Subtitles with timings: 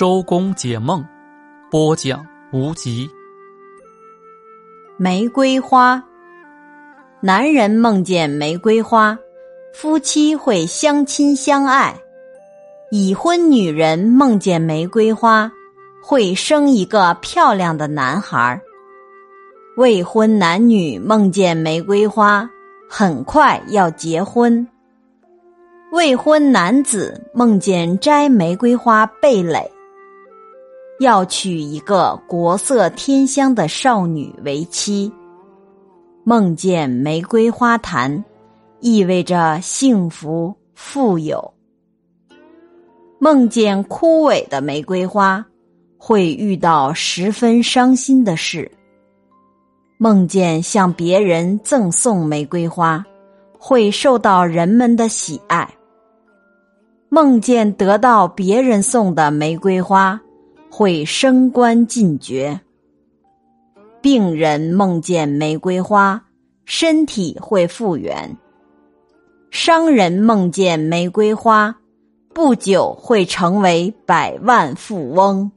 [0.00, 1.04] 周公解梦，
[1.70, 3.06] 播讲无极。
[4.96, 6.02] 玫瑰花，
[7.20, 9.18] 男人梦见玫瑰花，
[9.74, 11.92] 夫妻会相亲相爱；
[12.90, 15.52] 已婚女人梦见玫瑰花，
[16.02, 18.58] 会生一个漂亮的男孩；
[19.76, 22.48] 未婚男女梦见玫瑰花，
[22.88, 24.66] 很快要结婚；
[25.92, 29.70] 未婚男子梦见摘玫瑰花蓓蕾。
[31.00, 35.10] 要娶一个国色天香的少女为妻，
[36.24, 38.22] 梦见玫瑰花坛，
[38.80, 41.40] 意味着幸福富有；
[43.18, 45.42] 梦见枯萎的玫瑰花，
[45.96, 48.70] 会遇到十分伤心的事；
[49.96, 53.02] 梦见向别人赠送玫瑰花，
[53.58, 55.66] 会受到人们的喜爱；
[57.08, 60.20] 梦见得到别人送的玫瑰花。
[60.70, 62.60] 会升官进爵。
[64.00, 66.24] 病人梦见玫瑰花，
[66.64, 68.36] 身体会复原。
[69.50, 71.76] 商人梦见玫瑰花，
[72.32, 75.50] 不久会成为百万富翁。